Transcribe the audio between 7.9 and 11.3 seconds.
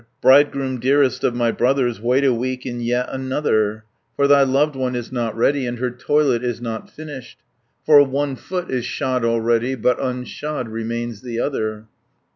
one foot is shod already, But unshod remains